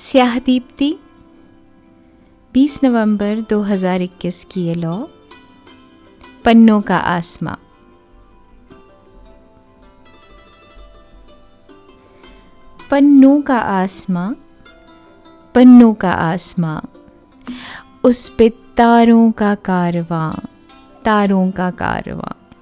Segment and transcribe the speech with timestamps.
[0.00, 0.98] स्याह दीप्ति
[2.54, 5.04] 20 नवंबर 2021 की ये लॉ,
[6.44, 7.54] पन्नों का आसमां।
[12.90, 14.34] पन्नों का आसमां,
[15.54, 16.80] पन्नों का आसमां,
[18.04, 20.32] उस पे तारों का कारवां,
[21.04, 22.56] तारों का कारवां,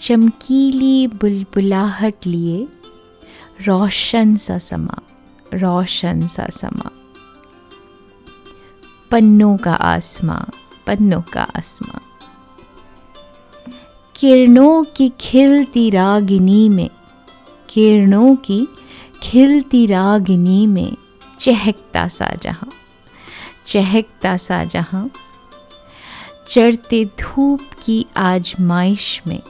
[0.00, 2.68] चमकीली बुलबुलाहट लिए
[3.66, 4.98] रोशन सा समा।
[5.54, 6.90] रोशन सा समा।
[9.10, 10.42] पन्नों का आसमां,
[10.86, 12.00] पन्नों का आसमां।
[14.16, 16.90] किरणों की खिलती रागिनी में,
[17.68, 18.68] किरणों की
[19.22, 20.96] खिलती रागिनी में
[21.40, 22.70] चहकता सा जहाँ
[23.66, 25.10] चहकता सा जहाँ
[26.48, 29.42] चढ़ते धूप की आजमाइश में,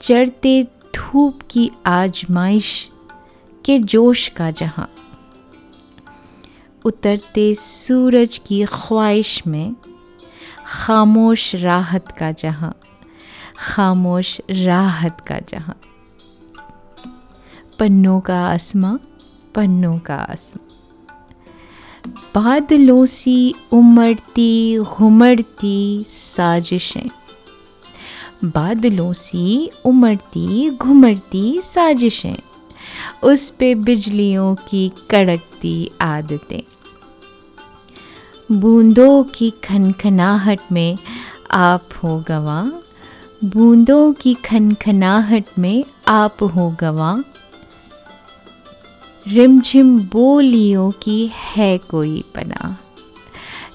[0.00, 0.62] चढ़ते
[0.96, 2.90] धूप की आजमाइश
[3.66, 4.94] के जोश का जहाँ।
[6.84, 9.76] उतरते सूरज की ख्वाहिश में
[10.66, 12.80] खामोश राहत का जहाँ।
[13.58, 15.80] खामोश राहत का जहाँ।
[17.78, 18.96] पन्नों का आसमां,
[19.54, 20.66] पन्नों का आसमां।
[22.34, 27.08] बादलों सी उमड़ती, घुमड़ती साजिशें।
[28.44, 32.36] बादलों सी उमड़ती, घुमड़ती साजिशें।
[33.22, 36.62] उस पे बिजलियों की कड़कती आदतें।
[38.60, 40.98] बूंदों की खनखनाहट में
[41.50, 42.72] आप हो गवा।
[43.44, 47.22] बूंदों की खनखनाहट में आप हो गवा।
[49.28, 52.76] रिमझिम बोलियों की है कोई पना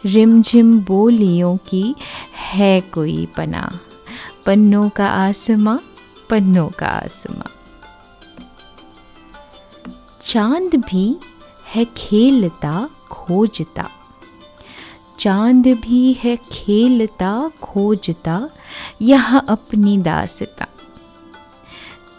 [0.06, 1.96] रिमझिम बोलियों की
[2.54, 3.80] है कोई पना
[4.46, 5.78] पन्नों का आसमां,
[6.30, 7.61] पन्नों का आसमां।
[10.22, 11.18] चाँद भी
[11.74, 13.90] है खेलता, खोजता।
[15.20, 18.50] चाँद भी है खेलता, खोजता,
[19.02, 20.68] यह अपनी दासता।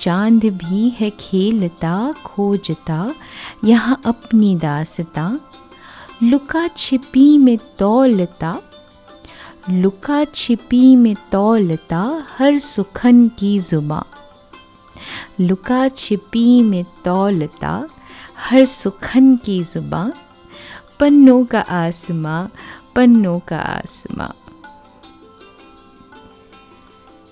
[0.01, 3.15] चाँद भी है खेलता, खोजता,
[3.65, 5.41] यह अपनी दासता।
[6.23, 8.63] लुका छिपी में तौलता
[9.71, 14.05] लुका छिपी में तौलता हर सुखन की जुबा।
[15.41, 17.89] लुका छिपी में तौलता
[18.43, 20.13] हर सुखन की जुबा,
[21.01, 22.49] पन्नों का आसमां,
[22.97, 24.29] पन्नों का आसमां।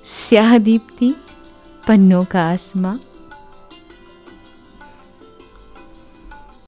[0.05, 1.15] स्याह दीप्ति,
[1.89, 2.97] पन्नों का आसमां।